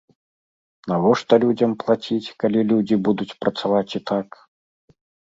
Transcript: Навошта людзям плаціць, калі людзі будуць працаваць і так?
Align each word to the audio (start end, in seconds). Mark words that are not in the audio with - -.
Навошта 0.91 1.33
людзям 1.43 1.71
плаціць, 1.83 2.33
калі 2.43 2.63
людзі 2.71 2.95
будуць 3.09 3.35
працаваць 3.43 3.95
і 3.99 4.01
так? 4.13 4.27